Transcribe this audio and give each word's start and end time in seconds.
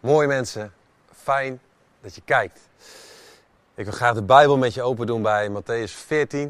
Mooi 0.00 0.26
mensen, 0.26 0.72
fijn 1.22 1.60
dat 2.00 2.14
je 2.14 2.22
kijkt. 2.24 2.60
Ik 3.74 3.84
wil 3.84 3.92
graag 3.92 4.14
de 4.14 4.22
Bijbel 4.22 4.56
met 4.56 4.74
je 4.74 4.82
open 4.82 5.06
doen 5.06 5.22
bij 5.22 5.48
Matthäus 5.48 5.92
14. 5.92 6.40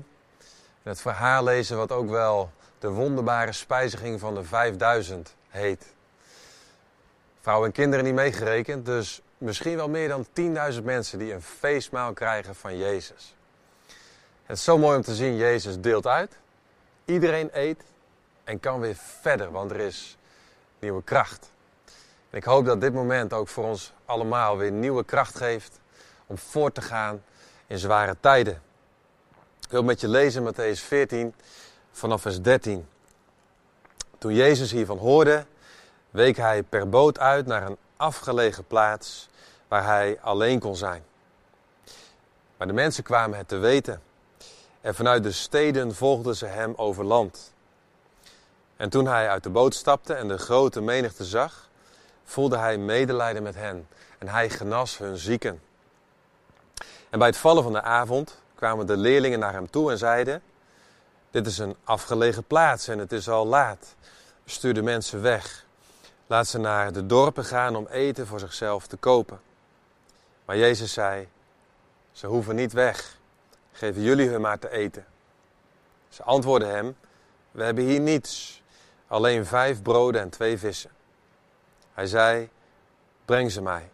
En 0.83 0.91
het 0.91 1.01
verhaal 1.01 1.45
lezen 1.45 1.77
wat 1.77 1.93
ook 1.93 2.11
wel 2.11 2.51
de 2.79 2.89
wonderbare 2.89 3.53
spijziging 3.53 4.21
van 4.21 4.35
de 4.35 4.45
5000 4.45 5.35
heet. 5.49 5.87
Vrouwen 7.41 7.67
en 7.67 7.75
kinderen 7.75 8.05
niet 8.05 8.15
meegerekend, 8.15 8.87
dus 8.87 9.21
misschien 9.39 9.77
wel 9.77 9.89
meer 9.89 10.09
dan 10.09 10.27
10.000 10.73 10.83
mensen 10.83 11.19
die 11.19 11.33
een 11.33 11.43
feestmaal 11.43 12.13
krijgen 12.13 12.55
van 12.55 12.77
Jezus. 12.77 13.35
Het 14.47 14.57
is 14.57 14.65
zo 14.65 14.79
mooi 14.79 14.97
om 14.97 15.03
te 15.03 15.15
zien, 15.15 15.37
Jezus 15.37 15.81
deelt 15.81 16.07
uit. 16.07 16.37
Iedereen 17.05 17.51
eet 17.53 17.83
en 18.45 18.61
kan 18.61 18.81
weer 18.81 18.97
verder, 19.21 19.51
want 19.51 19.71
er 19.71 19.81
is 19.81 20.17
nieuwe 20.79 21.03
kracht. 21.03 21.51
Ik 22.31 22.45
hoop 22.45 22.65
dat 22.65 22.81
dit 22.81 22.93
moment 22.93 23.33
ook 23.33 23.49
voor 23.49 23.65
ons 23.65 23.93
allemaal 24.05 24.57
weer 24.57 24.71
nieuwe 24.71 25.05
kracht 25.05 25.37
geeft 25.37 25.81
om 26.27 26.39
voort 26.39 26.75
te 26.75 26.83
gaan 26.83 27.23
in 27.67 27.79
zware 27.79 28.17
tijden. 28.21 28.63
Ik 29.61 29.71
wil 29.71 29.83
met 29.83 30.01
je 30.01 30.09
lezen 30.09 30.53
Matthäus 30.53 30.81
14 30.81 31.35
vanaf 31.91 32.23
vers 32.23 32.41
13. 32.41 32.89
Toen 34.19 34.35
Jezus 34.35 34.71
hiervan 34.71 34.99
hoorde, 34.99 35.47
week 36.11 36.37
hij 36.37 36.63
per 36.63 36.89
boot 36.89 37.19
uit 37.19 37.47
naar 37.47 37.67
een 37.67 37.77
afgelegen 37.97 38.67
plaats 38.67 39.29
waar 39.69 39.85
hij 39.85 40.21
alleen 40.21 40.59
kon 40.59 40.77
zijn. 40.77 41.05
Maar 42.57 42.67
de 42.67 42.73
mensen 42.73 43.05
kwamen 43.05 43.39
het 43.39 43.49
te 43.49 43.57
weten 43.57 44.03
en 44.81 44.95
vanuit 44.95 45.23
de 45.23 45.33
steden 45.33 45.95
volgden 45.95 46.37
ze 46.37 46.47
hem 46.47 46.73
over 46.77 47.05
land. 47.05 47.53
En 48.77 48.91
toen 48.91 49.07
hij 49.07 49.29
uit 49.29 49.43
de 49.43 49.51
boot 49.51 49.75
stapte 49.75 50.15
en 50.15 50.29
de 50.29 50.39
grote 50.39 50.81
menigte 50.81 51.25
zag, 51.25 51.68
voelde 52.29 52.59
hij 52.59 52.79
medelijden 52.79 53.43
met 53.43 53.55
hen 53.55 53.89
en 54.19 54.29
hij 54.29 54.51
genas 54.51 54.99
hun 54.99 55.17
zieken. 55.17 55.63
En 57.11 57.19
bij 57.19 57.29
het 57.29 57.37
vallen 57.37 57.63
van 57.63 57.73
de 57.73 57.83
avond 57.83 58.41
kwamen 58.55 58.87
de 58.87 58.97
leerlingen 58.97 59.39
naar 59.39 59.53
hem 59.53 59.71
toe 59.71 59.91
en 59.91 59.99
zeiden: 59.99 60.43
Dit 61.31 61.47
is 61.47 61.59
een 61.59 61.77
afgelegen 61.85 62.45
plaats 62.45 62.89
en 62.89 62.99
het 62.99 63.13
is 63.13 63.29
al 63.29 63.47
laat. 63.47 63.95
Stuur 64.45 64.75
de 64.75 64.83
mensen 64.83 65.23
weg. 65.23 65.65
Laat 66.27 66.47
ze 66.47 66.59
naar 66.59 66.93
de 66.93 67.07
dorpen 67.07 67.45
gaan 67.45 67.77
om 67.77 67.87
eten 67.87 68.27
voor 68.27 68.41
zichzelf 68.41 68.87
te 68.87 68.97
kopen. 68.97 69.41
Maar 70.45 70.57
Jezus 70.57 70.93
zei: 70.93 71.29
Ze 72.13 72.27
hoeven 72.27 72.55
niet 72.55 72.73
weg. 72.73 73.17
Geven 73.73 74.03
jullie 74.03 74.29
hun 74.29 74.41
maar 74.41 74.59
te 74.59 74.71
eten. 74.71 75.07
Ze 76.09 76.23
antwoordden 76.23 76.71
hem: 76.71 76.97
We 77.51 77.63
hebben 77.63 77.85
hier 77.85 78.01
niets, 78.01 78.63
alleen 79.07 79.47
vijf 79.47 79.83
broden 79.83 80.21
en 80.21 80.31
twee 80.31 80.59
vissen. 80.59 80.97
Hij 81.99 82.07
zei: 82.07 82.49
Breng 83.25 83.51
ze 83.51 83.63
mij. 83.63 83.91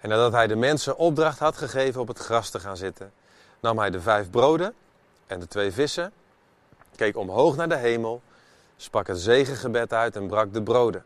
En 0.00 0.08
nadat 0.08 0.32
hij 0.32 0.46
de 0.46 0.56
mensen 0.56 0.96
opdracht 0.96 1.38
had 1.38 1.56
gegeven 1.56 2.00
op 2.00 2.08
het 2.08 2.18
gras 2.18 2.50
te 2.50 2.60
gaan 2.60 2.76
zitten, 2.76 3.12
nam 3.60 3.78
hij 3.78 3.90
de 3.90 4.00
vijf 4.00 4.30
broden 4.30 4.74
en 5.26 5.40
de 5.40 5.46
twee 5.46 5.72
vissen, 5.72 6.12
keek 6.96 7.16
omhoog 7.16 7.56
naar 7.56 7.68
de 7.68 7.76
hemel, 7.76 8.22
sprak 8.76 9.06
het 9.06 9.18
zegengebed 9.18 9.92
uit 9.92 10.16
en 10.16 10.26
brak 10.26 10.52
de 10.52 10.62
broden. 10.62 11.04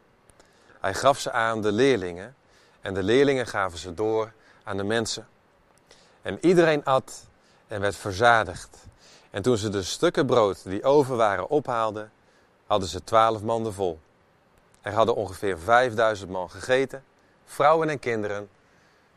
Hij 0.80 0.94
gaf 0.94 1.18
ze 1.18 1.32
aan 1.32 1.62
de 1.62 1.72
leerlingen 1.72 2.34
en 2.80 2.94
de 2.94 3.02
leerlingen 3.02 3.46
gaven 3.46 3.78
ze 3.78 3.94
door 3.94 4.32
aan 4.64 4.76
de 4.76 4.84
mensen. 4.84 5.28
En 6.22 6.38
iedereen 6.40 6.84
at 6.84 7.26
en 7.66 7.80
werd 7.80 7.96
verzadigd. 7.96 8.86
En 9.30 9.42
toen 9.42 9.56
ze 9.56 9.68
de 9.68 9.82
stukken 9.82 10.26
brood 10.26 10.64
die 10.64 10.84
over 10.84 11.16
waren 11.16 11.48
ophaalden, 11.48 12.12
hadden 12.66 12.88
ze 12.88 13.04
twaalf 13.04 13.42
manden 13.42 13.74
vol. 13.74 14.00
Er 14.84 14.92
hadden 14.92 15.14
ongeveer 15.14 15.58
vijfduizend 15.58 16.30
man 16.30 16.50
gegeten, 16.50 17.04
vrouwen 17.44 17.88
en 17.88 17.98
kinderen, 17.98 18.48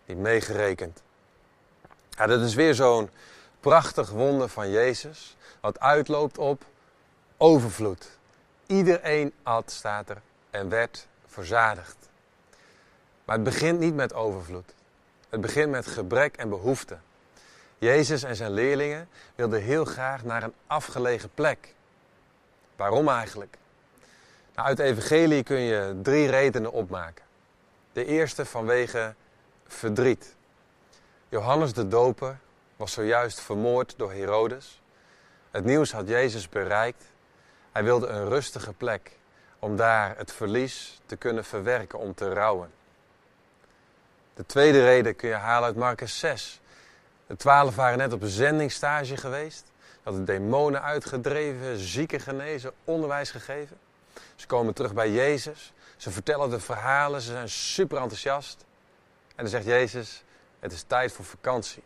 niet 0.05 0.17
meegerekend. 0.17 1.01
Ja, 2.09 2.25
dat 2.25 2.41
is 2.41 2.53
weer 2.53 2.75
zo'n 2.75 3.09
prachtig 3.59 4.09
wonder 4.09 4.49
van 4.49 4.69
Jezus, 4.69 5.37
wat 5.61 5.79
uitloopt 5.79 6.37
op 6.37 6.63
overvloed. 7.37 8.09
Iedereen 8.65 9.33
at, 9.43 9.71
staat 9.71 10.09
er, 10.09 10.21
en 10.49 10.69
werd 10.69 11.07
verzadigd. 11.25 11.97
Maar 13.25 13.35
het 13.35 13.43
begint 13.43 13.79
niet 13.79 13.95
met 13.95 14.13
overvloed. 14.13 14.73
Het 15.29 15.41
begint 15.41 15.71
met 15.71 15.87
gebrek 15.87 16.37
en 16.37 16.49
behoefte. 16.49 16.97
Jezus 17.77 18.23
en 18.23 18.35
zijn 18.35 18.51
leerlingen 18.51 19.09
wilden 19.35 19.61
heel 19.61 19.85
graag 19.85 20.23
naar 20.23 20.43
een 20.43 20.53
afgelegen 20.67 21.29
plek. 21.33 21.73
Waarom 22.75 23.09
eigenlijk? 23.09 23.57
Nou, 24.57 24.69
uit 24.69 24.77
de 24.77 24.83
evangelie 24.83 25.43
kun 25.43 25.59
je 25.59 25.99
drie 26.01 26.29
redenen 26.29 26.71
opmaken. 26.71 27.25
De 27.91 28.05
eerste 28.05 28.45
vanwege 28.45 29.15
verdriet. 29.67 30.35
Johannes 31.29 31.73
de 31.73 31.87
Doper 31.87 32.39
was 32.75 32.91
zojuist 32.91 33.39
vermoord 33.39 33.93
door 33.97 34.11
Herodes. 34.11 34.81
Het 35.51 35.65
nieuws 35.65 35.91
had 35.91 36.07
Jezus 36.07 36.49
bereikt. 36.49 37.03
Hij 37.71 37.83
wilde 37.83 38.07
een 38.07 38.29
rustige 38.29 38.73
plek 38.73 39.11
om 39.59 39.75
daar 39.75 40.17
het 40.17 40.31
verlies 40.31 41.01
te 41.05 41.15
kunnen 41.15 41.45
verwerken, 41.45 41.99
om 41.99 42.13
te 42.13 42.33
rouwen. 42.33 42.71
De 44.33 44.45
tweede 44.45 44.83
reden 44.83 45.15
kun 45.15 45.29
je 45.29 45.35
halen 45.35 45.67
uit 45.67 45.75
Marcus 45.77 46.19
6. 46.19 46.61
De 47.27 47.35
twaalf 47.35 47.75
waren 47.75 47.97
net 47.97 48.13
op 48.13 48.21
een 48.21 48.27
zendingstage 48.27 49.17
geweest. 49.17 49.71
Hadden 50.03 50.25
demonen 50.25 50.81
uitgedreven, 50.81 51.77
zieken 51.77 52.19
genezen, 52.19 52.71
onderwijs 52.83 53.31
gegeven. 53.31 53.77
Ze 54.37 54.47
komen 54.47 54.73
terug 54.73 54.93
bij 54.93 55.11
Jezus. 55.11 55.73
Ze 55.97 56.11
vertellen 56.11 56.49
de 56.49 56.59
verhalen, 56.59 57.21
ze 57.21 57.31
zijn 57.31 57.49
super 57.49 57.97
enthousiast. 57.97 58.65
En 59.27 59.35
dan 59.43 59.47
zegt 59.47 59.65
Jezus, 59.65 60.23
het 60.59 60.71
is 60.71 60.83
tijd 60.87 61.11
voor 61.11 61.25
vakantie. 61.25 61.83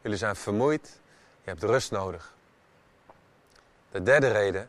Jullie 0.00 0.18
zijn 0.18 0.36
vermoeid, 0.36 1.00
je 1.42 1.50
hebt 1.50 1.62
rust 1.62 1.90
nodig. 1.90 2.34
De 3.90 4.02
derde 4.02 4.30
reden, 4.30 4.68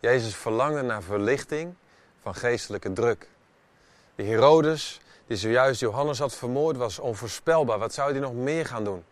Jezus 0.00 0.36
verlangde 0.36 0.82
naar 0.82 1.02
verlichting 1.02 1.74
van 2.22 2.34
geestelijke 2.34 2.92
druk. 2.92 3.28
De 4.14 4.22
Herodes, 4.22 5.00
die 5.26 5.36
zojuist 5.36 5.80
Johannes 5.80 6.18
had 6.18 6.34
vermoord, 6.34 6.76
was 6.76 6.98
onvoorspelbaar. 6.98 7.78
Wat 7.78 7.94
zou 7.94 8.10
hij 8.10 8.20
nog 8.20 8.32
meer 8.32 8.66
gaan 8.66 8.84
doen? 8.84 9.04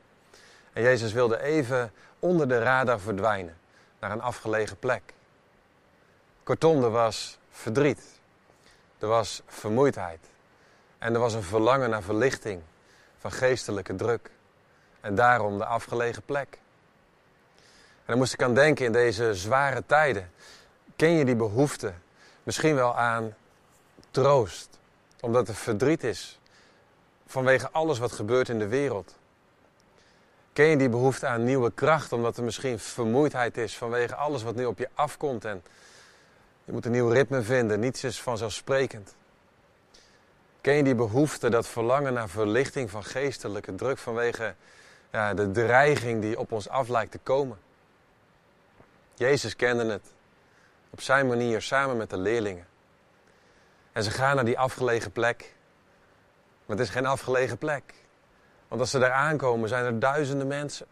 En 0.73 0.83
Jezus 0.83 1.13
wilde 1.13 1.43
even 1.43 1.93
onder 2.19 2.49
de 2.49 2.59
radar 2.59 3.01
verdwijnen, 3.01 3.57
naar 4.01 4.11
een 4.11 4.23
afgelegen 4.23 4.79
plek. 4.79 5.15
Kortom, 6.45 6.85
er 6.85 6.91
was 6.91 7.39
verdriet. 7.51 8.01
Er 8.99 9.09
was 9.09 9.43
vermoeidheid. 9.47 10.19
En 10.99 11.15
er 11.15 11.21
was 11.21 11.35
een 11.35 11.43
verlangen 11.43 11.91
naar 11.91 12.03
verlichting 12.03 12.63
van 13.19 13.33
geestelijke 13.33 13.95
druk. 13.97 14.31
En 15.01 15.15
daarom 15.15 15.59
de 15.59 15.65
afgelegen 15.65 16.23
plek. 16.23 16.59
En 17.97 18.11
dan 18.11 18.19
moest 18.19 18.33
ik 18.33 18.43
aan 18.43 18.55
denken 18.55 18.85
in 18.85 18.93
deze 18.93 19.35
zware 19.35 19.83
tijden. 19.87 20.31
Ken 20.97 21.11
je 21.11 21.25
die 21.25 21.37
behoefte 21.37 21.93
misschien 22.43 22.75
wel 22.75 22.97
aan 22.97 23.35
troost? 24.11 24.79
Omdat 25.21 25.49
er 25.49 25.55
verdriet 25.55 26.05
is 26.05 26.39
vanwege 27.27 27.71
alles 27.71 27.99
wat 27.99 28.13
gebeurt 28.13 28.49
in 28.49 28.59
de 28.59 28.69
wereld. 28.69 29.15
Ken 30.53 30.67
je 30.67 30.77
die 30.77 30.89
behoefte 30.89 31.27
aan 31.27 31.45
nieuwe 31.45 31.73
kracht 31.73 32.13
omdat 32.13 32.37
er 32.37 32.45
misschien 32.45 32.79
vermoeidheid 32.79 33.57
is 33.57 33.77
vanwege 33.77 34.15
alles 34.15 34.43
wat 34.43 34.55
nu 34.55 34.65
op 34.65 34.79
je 34.79 34.89
afkomt 34.95 35.45
en 35.45 35.63
je 36.65 36.73
moet 36.73 36.85
een 36.85 36.93
nieuw 36.93 37.09
ritme 37.09 37.43
vinden, 37.43 37.81
niets 37.81 38.05
is 38.05 38.23
vanzelfsprekend. 38.23 39.15
Ken 40.61 40.75
je 40.75 40.83
die 40.83 40.95
behoefte, 40.95 41.49
dat 41.49 41.67
verlangen 41.67 42.13
naar 42.13 42.29
verlichting 42.29 42.91
van 42.91 43.05
geestelijke 43.05 43.75
druk 43.75 43.99
vanwege 43.99 44.55
ja, 45.13 45.35
de 45.35 45.51
dreiging 45.51 46.21
die 46.21 46.39
op 46.39 46.53
ons 46.53 46.69
af 46.69 46.89
lijkt 46.89 47.11
te 47.11 47.19
komen? 47.19 47.59
Jezus 49.15 49.57
kende 49.57 49.85
het 49.85 50.13
op 50.91 51.01
zijn 51.01 51.27
manier 51.27 51.63
samen 51.63 51.97
met 51.97 52.11
de 52.11 52.19
leerlingen. 52.19 52.67
En 53.93 54.03
ze 54.03 54.11
gaan 54.11 54.35
naar 54.35 54.45
die 54.45 54.59
afgelegen 54.59 55.13
plek. 55.13 55.55
Maar 56.67 56.77
het 56.77 56.87
is 56.87 56.93
geen 56.93 57.07
afgelegen 57.07 57.59
plek. 57.59 57.95
Want 58.69 58.81
als 58.81 58.91
ze 58.91 58.99
daar 58.99 59.13
aankomen, 59.13 59.69
zijn 59.69 59.85
er 59.85 59.99
duizenden 59.99 60.47
mensen. 60.47 60.87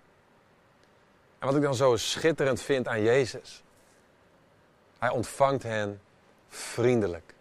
En 1.38 1.46
wat 1.46 1.56
ik 1.56 1.62
dan 1.62 1.74
zo 1.74 1.96
schitterend 1.96 2.60
vind 2.60 2.88
aan 2.88 3.02
Jezus. 3.02 3.62
Hij 5.02 5.10
ontvangt 5.10 5.62
hen 5.62 6.00
vriendelijk. 6.48 7.34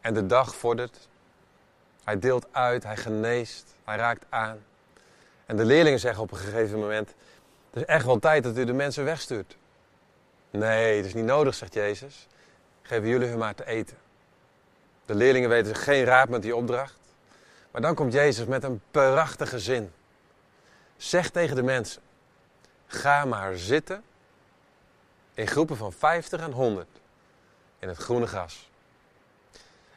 En 0.00 0.14
de 0.14 0.26
dag 0.26 0.54
vordert. 0.54 1.08
Hij 2.04 2.18
deelt 2.18 2.46
uit, 2.50 2.84
hij 2.84 2.96
geneest, 2.96 3.74
hij 3.84 3.96
raakt 3.96 4.24
aan. 4.28 4.64
En 5.46 5.56
de 5.56 5.64
leerlingen 5.64 5.98
zeggen 5.98 6.22
op 6.22 6.30
een 6.30 6.36
gegeven 6.36 6.78
moment: 6.78 7.14
Het 7.70 7.82
is 7.82 7.84
echt 7.84 8.04
wel 8.04 8.18
tijd 8.18 8.42
dat 8.42 8.56
u 8.56 8.64
de 8.64 8.72
mensen 8.72 9.04
wegstuurt. 9.04 9.56
Nee, 10.50 10.96
het 10.96 11.06
is 11.06 11.14
niet 11.14 11.24
nodig, 11.24 11.54
zegt 11.54 11.74
Jezus. 11.74 12.26
Geven 12.82 13.08
jullie 13.08 13.28
hun 13.28 13.38
maar 13.38 13.54
te 13.54 13.66
eten. 13.66 13.96
De 15.04 15.14
leerlingen 15.14 15.48
weten 15.48 15.74
geen 15.74 16.04
raad 16.04 16.28
met 16.28 16.42
die 16.42 16.56
opdracht. 16.56 16.98
Maar 17.70 17.80
dan 17.80 17.94
komt 17.94 18.12
Jezus 18.12 18.46
met 18.46 18.64
een 18.64 18.82
prachtige 18.90 19.58
zin. 19.58 19.92
Zeg 20.96 21.30
tegen 21.30 21.56
de 21.56 21.62
mensen: 21.62 22.02
Ga 22.86 23.24
maar 23.24 23.56
zitten 23.56 24.04
in 25.40 25.46
groepen 25.46 25.76
van 25.76 25.92
50 25.92 26.40
en 26.40 26.52
100 26.52 26.86
in 27.78 27.88
het 27.88 27.96
groene 27.96 28.26
gras. 28.26 28.70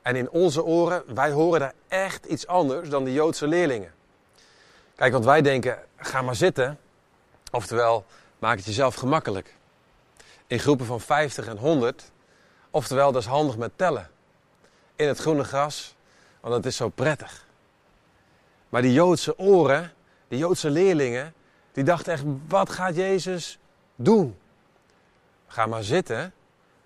En 0.01 0.15
in 0.15 0.29
onze 0.29 0.63
oren, 0.63 1.15
wij 1.15 1.31
horen 1.31 1.59
daar 1.59 1.73
echt 1.87 2.25
iets 2.25 2.47
anders 2.47 2.89
dan 2.89 3.03
de 3.03 3.13
Joodse 3.13 3.47
leerlingen. 3.47 3.93
Kijk, 4.95 5.11
want 5.11 5.25
wij 5.25 5.41
denken, 5.41 5.79
ga 5.95 6.21
maar 6.21 6.35
zitten. 6.35 6.79
Oftewel, 7.51 8.05
maak 8.39 8.57
het 8.57 8.65
jezelf 8.65 8.95
gemakkelijk. 8.95 9.55
In 10.47 10.59
groepen 10.59 10.85
van 10.85 11.01
50 11.01 11.47
en 11.47 11.57
100. 11.57 12.11
Oftewel, 12.69 13.11
dat 13.11 13.21
is 13.21 13.27
handig 13.27 13.57
met 13.57 13.71
tellen. 13.75 14.09
In 14.95 15.07
het 15.07 15.17
groene 15.17 15.43
gras, 15.43 15.95
want 16.39 16.53
dat 16.53 16.65
is 16.65 16.75
zo 16.75 16.89
prettig. 16.89 17.45
Maar 18.69 18.81
die 18.81 18.93
Joodse 18.93 19.37
oren, 19.37 19.93
die 20.27 20.39
Joodse 20.39 20.69
leerlingen, 20.69 21.33
die 21.71 21.83
dachten 21.83 22.13
echt, 22.13 22.23
wat 22.47 22.69
gaat 22.69 22.95
Jezus 22.95 23.59
doen? 23.95 24.37
Ga 25.53 25.65
maar 25.65 25.83
zitten, 25.83 26.33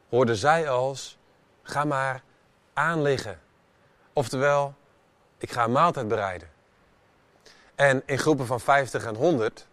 hoorden 0.10 0.36
zij 0.36 0.70
als, 0.70 1.18
ga 1.64 1.84
maar 1.84 2.24
aanliggen. 2.74 3.40
Oftewel, 4.14 4.74
ik 5.38 5.52
ga 5.52 5.64
een 5.64 5.72
maaltijd 5.72 6.08
bereiden. 6.08 6.50
En 7.76 8.04
in 8.06 8.18
groepen 8.18 8.46
van 8.46 8.60
50 8.60 9.06
en 9.06 9.16
100, 9.16 9.68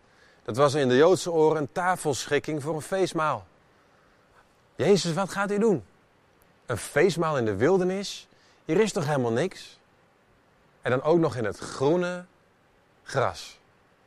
dat 0.45 0.57
was 0.57 0.75
in 0.75 0.89
de 0.89 0.97
Joodse 0.97 1.33
oren 1.33 1.57
een 1.57 1.73
tafelschikking 1.73 2.63
voor 2.63 2.75
een 2.75 2.83
feestmaal. 2.83 3.47
Jezus, 4.77 5.13
wat 5.13 5.31
gaat 5.31 5.51
u 5.51 5.59
doen? 5.59 5.85
Een 6.67 6.79
feestmaal 6.79 7.39
in 7.39 7.45
de 7.45 7.57
wildernis? 7.57 8.29
Hier 8.65 8.81
is 8.81 8.93
toch 8.93 9.07
helemaal 9.07 9.33
niks? 9.33 9.79
En 10.83 10.91
dan 10.91 11.03
ook 11.03 11.19
nog 11.19 11.37
in 11.37 11.45
het 11.45 11.59
groene 11.59 12.25
gras. 13.03 13.59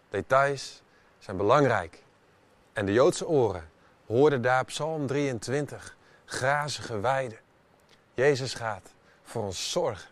Details 0.10 0.82
zijn 1.20 1.38
belangrijk. 1.38 2.04
En 2.74 2.86
de 2.86 2.94
Joodse 2.94 3.28
oren 3.28 3.76
hoorden 4.08 4.42
daar 4.42 4.66
Psalm 4.66 5.08
23, 5.08 5.96
grazige 6.26 7.00
weiden. 7.00 7.40
Jezus 8.14 8.54
gaat 8.54 8.94
voor 9.24 9.44
ons 9.44 9.72
zorgen. 9.72 10.10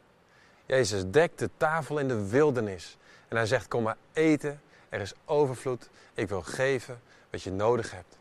Jezus 0.65 1.03
dekt 1.07 1.39
de 1.39 1.49
tafel 1.57 1.99
in 1.99 2.07
de 2.07 2.27
wildernis. 2.27 2.97
En 3.27 3.37
hij 3.37 3.45
zegt, 3.45 3.67
kom 3.67 3.83
maar 3.83 3.97
eten, 4.13 4.61
er 4.89 5.01
is 5.01 5.13
overvloed. 5.25 5.89
Ik 6.13 6.29
wil 6.29 6.41
geven 6.41 7.01
wat 7.29 7.41
je 7.41 7.51
nodig 7.51 7.91
hebt. 7.91 8.17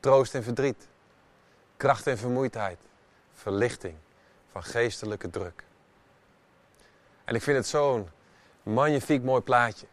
Troost 0.00 0.34
en 0.34 0.42
verdriet. 0.42 0.88
Kracht 1.76 2.06
en 2.06 2.18
vermoeidheid. 2.18 2.78
Verlichting 3.34 3.94
van 4.52 4.62
geestelijke 4.62 5.30
druk. 5.30 5.64
En 7.24 7.34
ik 7.34 7.42
vind 7.42 7.56
het 7.56 7.66
zo'n 7.66 8.08
magnifiek 8.62 9.22
mooi 9.22 9.42
plaatje. 9.42 9.86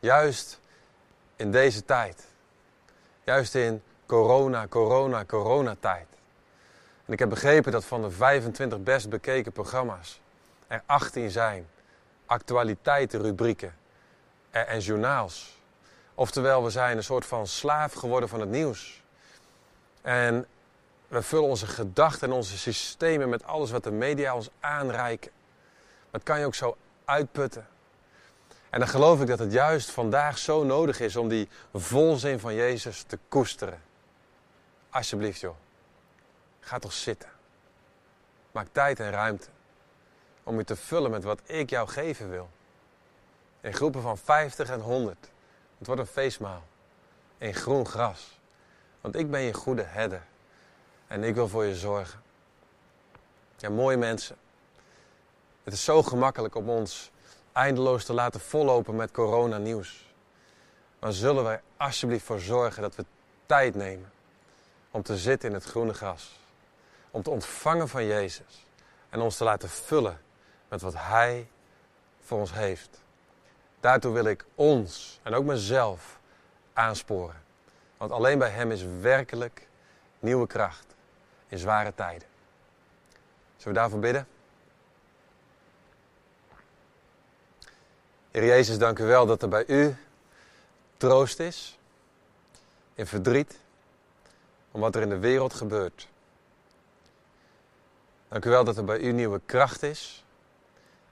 Juist 0.00 0.60
in 1.36 1.50
deze 1.50 1.84
tijd. 1.84 2.26
Juist 3.24 3.54
in 3.54 3.82
corona, 4.06 4.66
corona, 4.66 5.24
coronatijd. 5.24 6.06
En 7.06 7.12
ik 7.12 7.18
heb 7.18 7.28
begrepen 7.28 7.72
dat 7.72 7.84
van 7.84 8.02
de 8.02 8.10
25 8.10 8.82
best 8.82 9.08
bekeken 9.08 9.52
programma's 9.52 10.20
er 10.66 10.82
18 10.86 11.30
zijn. 11.30 11.68
Actualiteitenrubrieken 12.26 13.74
en, 14.50 14.66
en 14.66 14.80
journaals. 14.80 15.60
Oftewel, 16.14 16.64
we 16.64 16.70
zijn 16.70 16.96
een 16.96 17.04
soort 17.04 17.26
van 17.26 17.46
slaaf 17.46 17.92
geworden 17.92 18.28
van 18.28 18.40
het 18.40 18.48
nieuws. 18.48 19.02
En 20.02 20.46
we 21.08 21.22
vullen 21.22 21.48
onze 21.48 21.66
gedachten 21.66 22.28
en 22.28 22.34
onze 22.34 22.58
systemen 22.58 23.28
met 23.28 23.44
alles 23.44 23.70
wat 23.70 23.84
de 23.84 23.90
media 23.90 24.34
ons 24.34 24.50
aanreiken. 24.60 25.30
Het 26.10 26.22
kan 26.22 26.38
je 26.38 26.46
ook 26.46 26.54
zo 26.54 26.76
uitputten. 27.04 27.66
En 28.72 28.78
dan 28.78 28.88
geloof 28.88 29.20
ik 29.20 29.26
dat 29.26 29.38
het 29.38 29.52
juist 29.52 29.90
vandaag 29.90 30.38
zo 30.38 30.64
nodig 30.64 31.00
is 31.00 31.16
om 31.16 31.28
die 31.28 31.48
volzin 31.74 32.40
van 32.40 32.54
Jezus 32.54 33.02
te 33.02 33.18
koesteren. 33.28 33.82
Alsjeblieft 34.90 35.40
joh, 35.40 35.56
ga 36.60 36.78
toch 36.78 36.92
zitten. 36.92 37.28
Maak 38.52 38.66
tijd 38.72 39.00
en 39.00 39.10
ruimte 39.10 39.48
om 40.42 40.58
je 40.58 40.64
te 40.64 40.76
vullen 40.76 41.10
met 41.10 41.24
wat 41.24 41.40
ik 41.44 41.70
jou 41.70 41.88
geven 41.88 42.30
wil. 42.30 42.50
In 43.60 43.74
groepen 43.74 44.02
van 44.02 44.18
50 44.18 44.68
en 44.68 44.80
100. 44.80 45.30
Het 45.78 45.86
wordt 45.86 46.00
een 46.00 46.06
feestmaal. 46.06 46.62
In 47.38 47.54
groen 47.54 47.86
gras. 47.86 48.38
Want 49.00 49.16
ik 49.16 49.30
ben 49.30 49.40
je 49.40 49.54
goede 49.54 49.82
herder. 49.82 50.22
En 51.06 51.24
ik 51.24 51.34
wil 51.34 51.48
voor 51.48 51.64
je 51.64 51.76
zorgen. 51.76 52.22
Ja, 53.56 53.70
mooie 53.70 53.96
mensen. 53.96 54.36
Het 55.62 55.72
is 55.72 55.84
zo 55.84 56.02
gemakkelijk 56.02 56.54
om 56.54 56.68
ons 56.68 57.11
eindeloos 57.52 58.04
te 58.04 58.12
laten 58.12 58.40
vollopen 58.40 58.96
met 58.96 59.10
coronanieuws. 59.10 60.14
Maar 60.98 61.12
zullen 61.12 61.44
wij 61.44 61.60
alsjeblieft 61.76 62.24
voor 62.24 62.40
zorgen 62.40 62.82
dat 62.82 62.96
we 62.96 63.04
tijd 63.46 63.74
nemen 63.74 64.12
om 64.90 65.02
te 65.02 65.16
zitten 65.16 65.48
in 65.48 65.54
het 65.54 65.64
groene 65.64 65.94
gras. 65.94 66.40
Om 67.10 67.22
te 67.22 67.30
ontvangen 67.30 67.88
van 67.88 68.04
Jezus. 68.04 68.66
En 69.08 69.20
ons 69.20 69.36
te 69.36 69.44
laten 69.44 69.68
vullen 69.68 70.20
met 70.68 70.80
wat 70.80 70.94
Hij 70.96 71.48
voor 72.20 72.38
ons 72.38 72.52
heeft. 72.52 73.00
Daartoe 73.80 74.12
wil 74.12 74.24
ik 74.24 74.44
ons 74.54 75.20
en 75.22 75.34
ook 75.34 75.44
mezelf 75.44 76.18
aansporen. 76.72 77.42
Want 77.96 78.10
alleen 78.10 78.38
bij 78.38 78.50
Hem 78.50 78.70
is 78.70 78.84
werkelijk 79.00 79.68
nieuwe 80.18 80.46
kracht 80.46 80.86
in 81.48 81.58
zware 81.58 81.94
tijden. 81.94 82.28
Zullen 83.56 83.74
we 83.74 83.80
daarvoor 83.80 83.98
bidden? 83.98 84.26
Heer 88.32 88.44
Jezus, 88.44 88.78
dank 88.78 88.98
u 88.98 89.04
wel 89.04 89.26
dat 89.26 89.42
er 89.42 89.48
bij 89.48 89.64
u 89.66 89.96
troost 90.96 91.40
is 91.40 91.78
in 92.94 93.06
verdriet 93.06 93.58
om 94.70 94.80
wat 94.80 94.94
er 94.94 95.02
in 95.02 95.08
de 95.08 95.18
wereld 95.18 95.54
gebeurt. 95.54 96.08
Dank 98.28 98.44
u 98.44 98.50
wel 98.50 98.64
dat 98.64 98.76
er 98.76 98.84
bij 98.84 98.98
u 98.98 99.12
nieuwe 99.12 99.40
kracht 99.46 99.82
is 99.82 100.24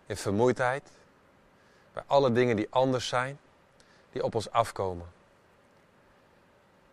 in 0.07 0.17
vermoeidheid, 0.17 0.83
bij 1.93 2.03
alle 2.07 2.33
dingen 2.33 2.57
die 2.57 2.67
anders 2.71 3.09
zijn, 3.09 3.39
die 4.13 4.25
op 4.25 4.35
ons 4.35 4.51
afkomen. 4.51 5.07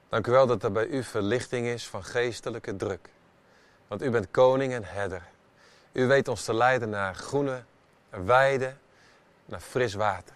Dank 0.09 0.27
u 0.27 0.31
wel 0.31 0.47
dat 0.47 0.63
er 0.63 0.71
bij 0.71 0.87
u 0.87 1.03
verlichting 1.03 1.67
is 1.67 1.87
van 1.87 2.03
geestelijke 2.03 2.75
druk. 2.75 3.09
Want 3.87 4.01
u 4.03 4.09
bent 4.09 4.31
koning 4.31 4.73
en 4.73 4.83
herder. 4.83 5.23
U 5.91 6.07
weet 6.07 6.27
ons 6.27 6.43
te 6.43 6.53
leiden 6.53 6.89
naar 6.89 7.15
groene 7.15 7.63
weiden, 8.09 8.79
naar 9.47 9.59
fris 9.59 9.93
water. 9.93 10.35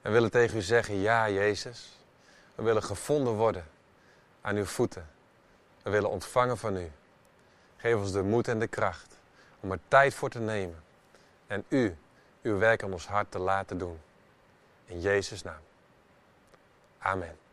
We 0.00 0.10
willen 0.10 0.30
tegen 0.30 0.56
u 0.56 0.62
zeggen, 0.62 0.94
ja 0.94 1.30
Jezus, 1.30 1.98
we 2.54 2.62
willen 2.62 2.82
gevonden 2.82 3.32
worden 3.32 3.64
aan 4.40 4.56
uw 4.56 4.64
voeten. 4.64 5.08
We 5.82 5.90
willen 5.90 6.10
ontvangen 6.10 6.58
van 6.58 6.76
u. 6.76 6.90
Geef 7.76 7.94
ons 7.94 8.12
de 8.12 8.22
moed 8.22 8.48
en 8.48 8.58
de 8.58 8.66
kracht 8.66 9.14
om 9.60 9.72
er 9.72 9.78
tijd 9.88 10.14
voor 10.14 10.30
te 10.30 10.40
nemen. 10.40 10.84
En 11.46 11.64
u, 11.68 11.96
uw 12.42 12.58
werk 12.58 12.82
aan 12.82 12.92
ons 12.92 13.06
hart 13.06 13.30
te 13.30 13.38
laten 13.38 13.78
doen. 13.78 14.00
In 14.84 15.00
Jezus' 15.00 15.42
naam. 15.42 15.60
Amen. 16.98 17.45